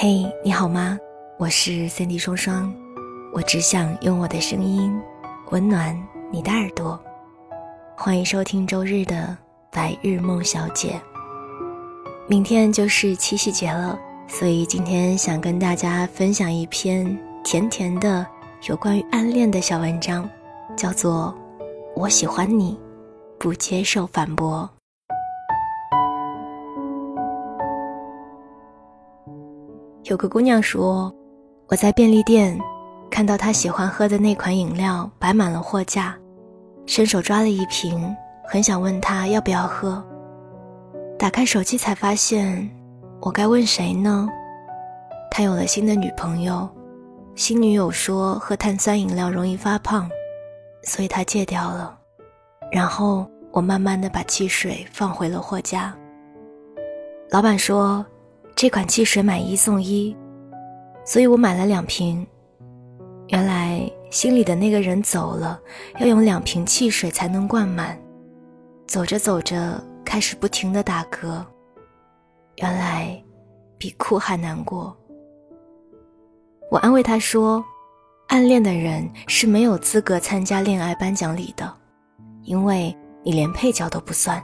[0.00, 0.96] 嘿，你好吗？
[1.38, 2.72] 我是 Cindy 双双，
[3.32, 4.96] 我只想用我的声音
[5.50, 5.92] 温暖
[6.30, 6.96] 你的耳朵。
[7.96, 9.36] 欢迎收听周日的
[9.72, 11.00] 白日梦小姐。
[12.28, 13.98] 明天就是七夕节了，
[14.28, 18.24] 所以今天想跟大家分享一篇甜甜的
[18.68, 20.30] 有关于暗恋的小文章，
[20.76, 21.34] 叫做
[21.96, 22.78] 《我喜欢你，
[23.36, 24.70] 不接受反驳》。
[30.08, 31.14] 有个姑娘说，
[31.66, 32.58] 我在便利店
[33.10, 36.16] 看到她喜欢喝的那款饮料摆满了货架，
[36.86, 38.16] 伸手抓了一瓶，
[38.48, 40.02] 很想问她要不要喝。
[41.18, 42.70] 打开手机才发现，
[43.20, 44.26] 我该问谁呢？
[45.30, 46.66] 他有了新的女朋友，
[47.34, 50.08] 新女友说喝碳酸饮料容易发胖，
[50.84, 51.94] 所以他戒掉了。
[52.72, 55.94] 然后我慢慢的把汽水放回了货架。
[57.28, 58.02] 老板说。
[58.60, 60.16] 这款汽水买一送一，
[61.04, 62.26] 所以我买了两瓶。
[63.28, 65.60] 原来心里的那个人走了，
[66.00, 67.96] 要用两瓶汽水才能灌满。
[68.88, 71.40] 走着走着，开始不停的打嗝。
[72.56, 73.22] 原来
[73.78, 74.96] 比哭还难过。
[76.68, 77.64] 我安慰他说
[78.26, 81.72] ：“暗恋的人是没有资格参加恋爱颁奖礼的，
[82.42, 84.42] 因为你连配角都不算，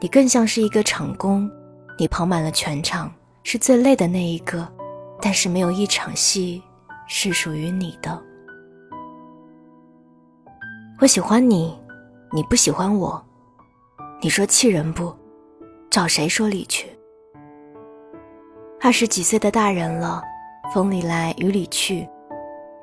[0.00, 1.46] 你更像是一个场工，
[1.98, 3.12] 你跑满了全场。”
[3.50, 4.70] 是最累的那一个，
[5.22, 6.62] 但是没有一场戏
[7.06, 8.22] 是属于你的。
[11.00, 11.74] 我喜欢你，
[12.30, 13.26] 你不喜欢我，
[14.20, 15.10] 你说气人不？
[15.88, 16.90] 找谁说理去？
[18.82, 20.22] 二十几岁的大人了，
[20.74, 22.06] 风里来雨里去，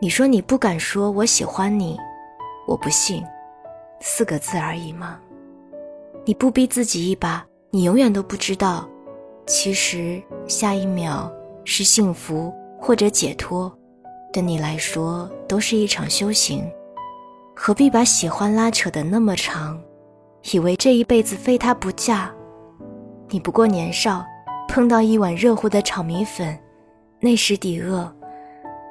[0.02, 1.96] 你说你不敢说我喜欢你，
[2.66, 3.24] 我不信，
[4.02, 5.20] 四个字而已吗？
[6.26, 8.90] 你不逼自己一把，你永远都不知道。
[9.48, 11.32] 其实，下一秒
[11.64, 13.72] 是幸福或者解脱，
[14.34, 16.64] 对你来说都是一场修行。
[17.56, 19.80] 何必把喜欢拉扯的那么长？
[20.52, 22.32] 以为这一辈子非他不嫁？
[23.30, 24.26] 你不过年少，
[24.68, 26.58] 碰到一碗热乎的炒米粉，
[27.20, 28.12] 那时抵饿。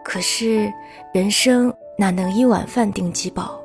[0.04, 0.72] 可是
[1.12, 3.60] 人生哪能一碗饭定饥饱？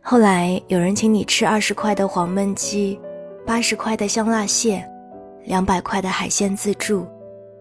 [0.00, 2.98] 后来有人请你吃二十块的黄焖鸡，
[3.44, 4.84] 八十块的香辣蟹。
[5.44, 7.06] 两百块的海鲜自助，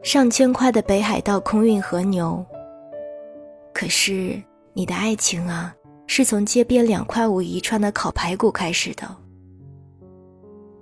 [0.04, 2.46] 上千块的北海道空运和牛。
[3.74, 4.42] 可是
[4.74, 5.74] 你的爱情啊，
[6.06, 9.08] 是从街边两块五一串的烤排骨开始的。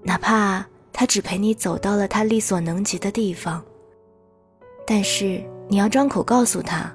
[0.02, 3.63] 哪怕他只陪你走到了他力所能及的地方，
[4.86, 6.91] 但是你要张口告诉他：“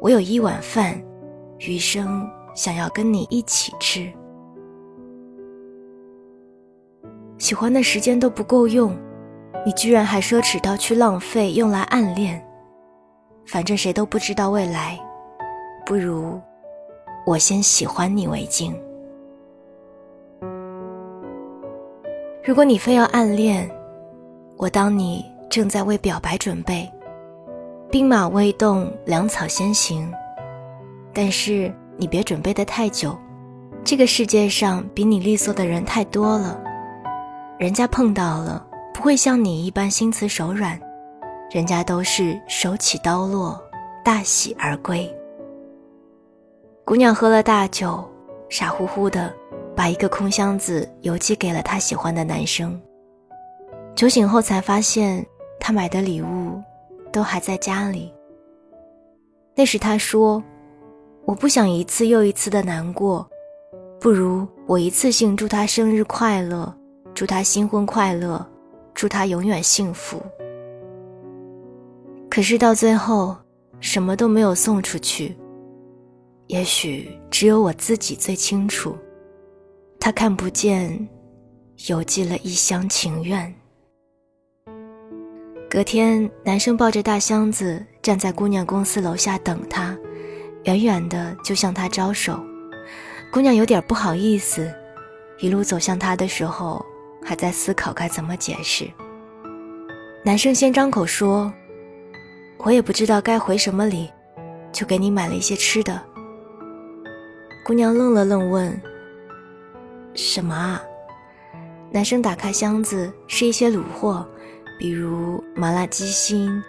[0.00, 1.00] 我有一碗饭，
[1.58, 4.12] 余生想要跟你一起吃。”
[7.40, 8.94] 喜欢的时间都不够用，
[9.64, 12.40] 你居然还奢侈到去浪费用来暗恋。
[13.46, 15.00] 反正谁都不知道未来，
[15.86, 16.38] 不如
[17.26, 18.78] 我先喜欢你为敬。
[22.44, 23.68] 如果你非要暗恋，
[24.58, 26.86] 我当你正在为表白准备，
[27.90, 30.12] 兵马未动，粮草先行。
[31.14, 33.16] 但是你别准备的太久，
[33.82, 36.64] 这个世界上比你利索的人太多了。
[37.60, 40.80] 人家碰到了，不会像你一般心慈手软，
[41.50, 43.62] 人家都是手起刀落，
[44.02, 45.06] 大喜而归。
[46.86, 48.02] 姑娘喝了大酒，
[48.48, 49.30] 傻乎乎的
[49.76, 52.80] 把一个空箱子邮寄给了她喜欢的男生。
[53.94, 55.22] 酒醒后才发现，
[55.60, 56.58] 他买的礼物
[57.12, 58.10] 都还在家里。
[59.54, 60.42] 那时他说
[61.26, 63.28] ：“我不想一次又一次的难过，
[64.00, 66.74] 不如我一次性祝他生日快乐。”
[67.20, 68.42] 祝他新婚快乐，
[68.94, 70.22] 祝他永远幸福。
[72.30, 73.36] 可是到最后，
[73.78, 75.36] 什么都没有送出去。
[76.46, 78.96] 也许只有我自己最清楚，
[79.98, 80.98] 他看不见，
[81.88, 83.54] 邮寄了一厢情愿。
[85.68, 89.94] 隔天，男生抱着大箱子站在姑娘公司楼下等她，
[90.64, 92.42] 远远的就向她招手。
[93.30, 94.72] 姑娘有点不好意思，
[95.38, 96.82] 一路走向他的时候。
[97.30, 98.90] 还在思考该怎么解释。
[100.24, 101.52] 男生先张口说
[102.58, 104.10] ：“我也不知道该回什么礼，
[104.72, 106.02] 就给你买了一些吃的。”
[107.64, 108.82] 姑娘愣了愣，问
[110.12, 110.82] ：“什么啊？”
[111.92, 114.28] 男生打开箱子，是一些卤货，
[114.76, 116.60] 比如麻辣鸡心、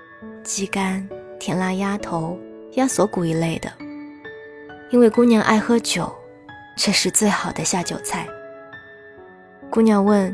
[0.43, 1.09] 鸡肝、
[1.39, 2.39] 甜辣鸭头、
[2.73, 3.71] 鸭锁骨一类的。
[4.91, 6.13] 因为姑娘爱喝酒，
[6.77, 8.27] 这是最好的下酒菜。
[9.71, 10.31] 姑娘问：“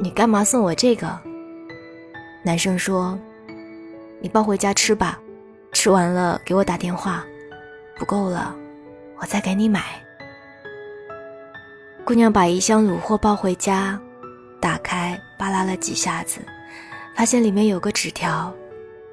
[0.00, 1.06] 你干嘛送我这个？”
[2.42, 3.18] 男生说
[4.20, 5.20] ：“你抱回家吃吧，
[5.72, 7.24] 吃完了给我打电话，
[7.98, 8.54] 不够了，
[9.18, 9.82] 我再给你买。”
[12.02, 14.00] 姑娘把一箱卤货抱回家，
[14.58, 16.40] 打开扒拉了几下子，
[17.14, 18.52] 发现里面有个纸条，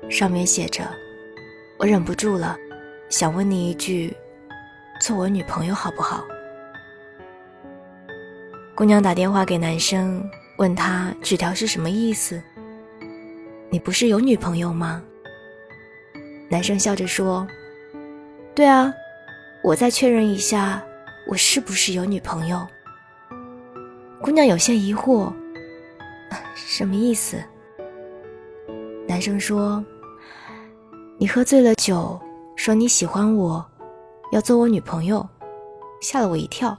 [0.10, 0.86] 上面写着
[1.78, 2.57] ：“我忍不住了，
[3.10, 4.16] 想问你一句，
[5.01, 6.24] 做我女朋友好不好？”
[8.74, 10.24] 姑娘打电话给男生，
[10.57, 12.42] 问他纸条是什么意思。
[13.69, 15.01] 你不是有女朋友吗？
[16.50, 17.45] 男生笑着说
[18.56, 18.94] ：“对啊，
[19.63, 20.83] 我再确认一下，
[21.27, 22.65] 我是不是有女朋友？”
[24.21, 25.31] 姑娘有些疑惑
[26.56, 27.38] ：“什么意思？”
[29.07, 29.83] 男生说
[31.19, 32.19] ：“你喝醉了酒，
[32.56, 33.63] 说你喜欢我，
[34.31, 35.27] 要做我女朋友，
[36.01, 36.75] 吓了我一跳。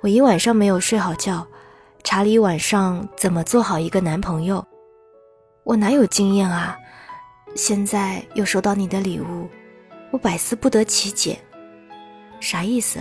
[0.00, 1.46] 我一晚上没有睡好觉，
[2.02, 4.64] 查理晚上怎么做好一个男朋友。”
[5.64, 6.78] 我哪有经验啊！
[7.54, 9.48] 现在又收到你的礼物，
[10.10, 11.38] 我百思不得其解，
[12.40, 13.00] 啥意思？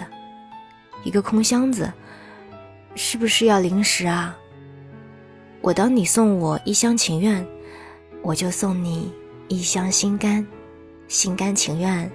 [1.03, 1.89] 一个空箱子，
[2.95, 4.37] 是不是要零食啊？
[5.61, 7.45] 我当你送我一厢情愿，
[8.21, 9.13] 我就送你
[9.47, 10.45] 一厢心甘，
[11.07, 12.11] 心甘情愿，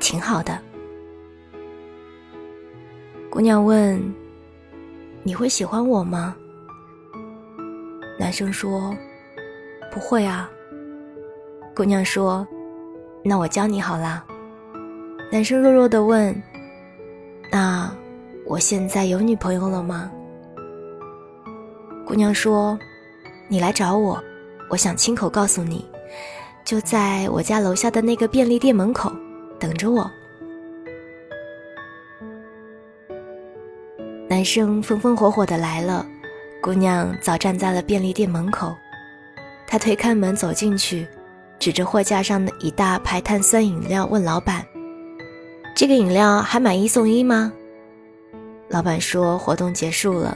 [0.00, 0.58] 挺好的。
[3.30, 4.02] 姑娘问
[5.22, 6.34] ：“你会喜欢我吗？”
[8.18, 8.94] 男生说。
[9.92, 10.48] 不会啊，
[11.74, 12.46] 姑娘说
[13.26, 14.24] ：“那我教你好了。”
[15.32, 16.32] 男生弱弱的问
[17.50, 17.92] ：“那
[18.46, 20.08] 我现在有女朋友了吗？”
[22.06, 22.78] 姑娘说
[23.50, 24.22] ：“你来找我，
[24.68, 25.84] 我想亲口告诉你，
[26.64, 29.10] 就在我家楼下的那个便利店门口
[29.58, 30.08] 等着我。”
[34.40, 36.06] 男生风风火火的来了，
[36.62, 38.74] 姑娘早站在了便利店门口。
[39.66, 41.06] 他推开门走进去，
[41.58, 44.64] 指着货架上的一大排碳酸饮料问老板
[45.76, 47.52] ：“这个饮料还买一送一吗？”
[48.68, 50.34] 老板说：“活动结束了。”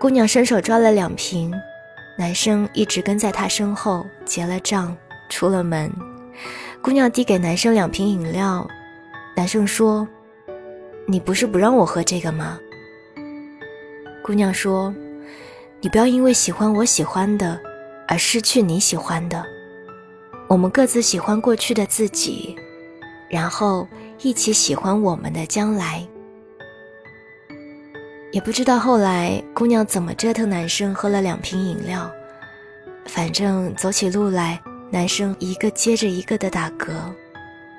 [0.00, 1.52] 姑娘伸手抓了两瓶，
[2.16, 4.96] 男生一直跟在她身后结了账，
[5.28, 5.92] 出了门。
[6.80, 8.66] 姑娘递给男生两瓶饮料，
[9.36, 10.08] 男生说
[11.06, 12.58] ：“你不是不让我喝这个吗？”
[14.22, 14.94] 姑娘说
[15.80, 17.60] ：“你不要因为喜欢我喜欢的。”
[18.08, 19.42] 而失去你喜欢的，
[20.46, 22.54] 我们各自喜欢过去的自己，
[23.30, 23.88] 然后
[24.20, 26.06] 一起喜欢我们的将来。
[28.30, 32.10] 也不知道后来姑娘怎么折腾男生喝了两瓶饮料，
[33.06, 34.60] 反正走起路来，
[34.90, 36.92] 男生一个接着一个的打嗝，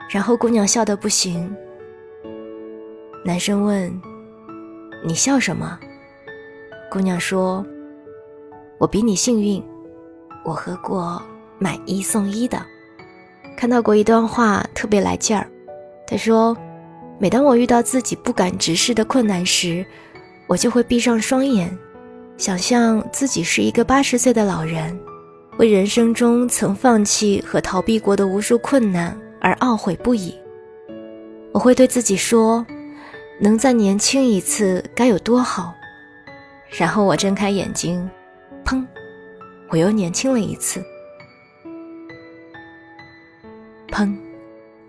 [0.10, 1.56] 然后姑娘笑得不行。
[3.24, 4.02] 男生问
[5.06, 5.78] ：“你笑什么？”
[6.94, 7.66] 姑娘说
[8.78, 9.60] ：“我比你幸运。”
[10.46, 11.20] 我喝过
[11.58, 12.64] 买一送一的，
[13.58, 15.50] 看到过一段话特别来劲儿。
[16.06, 16.56] 他说
[17.18, 19.84] ：“每当我遇到自己不敢直视的困难时，
[20.46, 21.76] 我就会闭上双眼，
[22.38, 24.96] 想象自己是一个八十岁的老人，
[25.58, 30.36] 为人生中曾放弃和逃避过的无数困难而懊悔不已。
[31.54, 32.64] 我会对自己说，
[33.40, 35.74] 能再年轻一次该有多好。
[36.78, 38.10] 然后我睁开眼睛，
[38.66, 38.86] 砰。”
[39.70, 40.84] 我又年轻了一次，
[43.88, 44.16] 砰！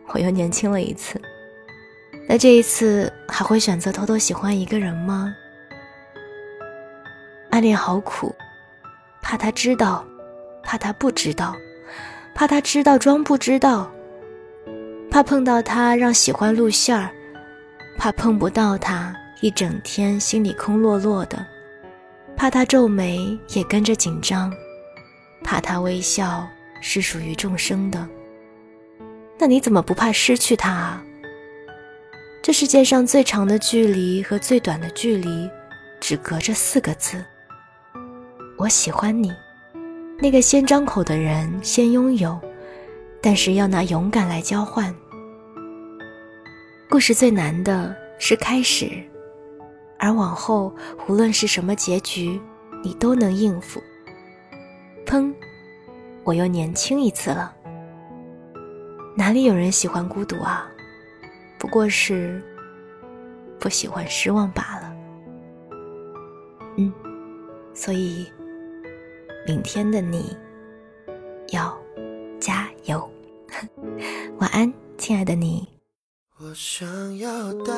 [0.08, 1.18] 我又年轻了一次。
[2.28, 5.34] 那这一次还会选择偷偷喜欢一个人吗？
[7.48, 8.34] 暗恋好苦，
[9.22, 10.04] 怕他知道，
[10.62, 11.56] 怕他不知道，
[12.34, 13.90] 怕他知道装不知道，
[15.10, 17.10] 怕碰到他让喜欢露馅儿，
[17.96, 21.46] 怕碰不到他一整天心里空落落的，
[22.36, 24.52] 怕他皱眉也跟着紧张。
[25.42, 26.46] 怕他微笑
[26.80, 28.08] 是属于众生的，
[29.38, 31.02] 那你怎么不怕失去他啊？
[32.42, 35.48] 这世界上最长的距离和最短的距离，
[36.00, 37.24] 只隔着四个字：
[38.56, 39.32] 我喜欢你。
[40.18, 42.40] 那个先张口的人先拥有，
[43.20, 44.94] 但是要拿勇敢来交换。
[46.88, 48.90] 故事最难的是开始，
[49.98, 50.74] 而往后
[51.08, 52.40] 无论是什么结局，
[52.82, 53.82] 你都能应付。
[55.06, 55.32] 砰！
[56.24, 57.54] 我又年轻一次了。
[59.16, 60.68] 哪里有人喜欢孤独啊？
[61.58, 62.42] 不过是
[63.58, 64.96] 不喜欢失望罢了。
[66.76, 66.92] 嗯，
[67.72, 68.26] 所以
[69.46, 70.36] 明天的你
[71.52, 71.78] 要
[72.40, 73.08] 加油。
[74.40, 75.68] 晚安，亲爱的你。
[76.40, 77.72] 我想要带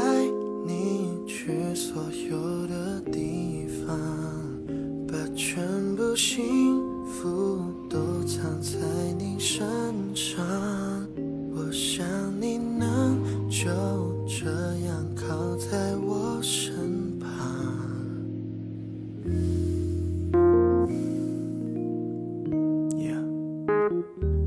[0.65, 1.06] 你
[1.37, 3.95] 去所有的地方
[5.07, 5.63] 把全
[5.95, 8.79] 部幸福都藏在
[9.19, 9.63] 你身
[10.15, 10.43] 上。
[11.55, 12.07] 我想
[12.41, 13.69] 你能就
[14.27, 14.47] 这
[14.87, 17.29] 样靠在我身旁。
[22.97, 23.23] Yeah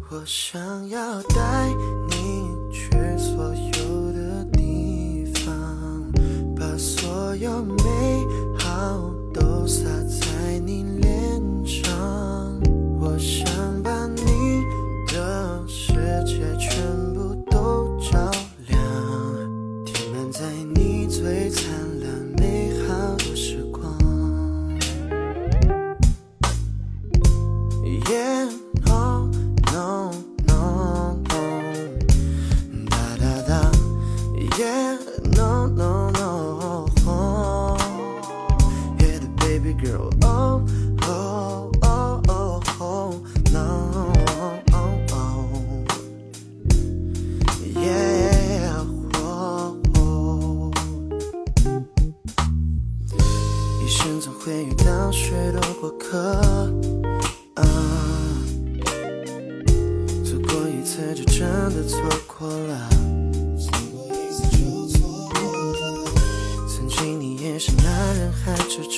[0.10, 1.49] 我想要带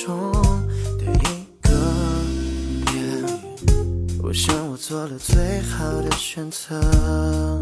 [0.04, 0.32] 中
[0.98, 1.70] 的一个
[2.90, 3.24] 面。
[4.20, 7.61] 我想我做了最好的选择。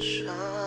[0.00, 0.57] 伤。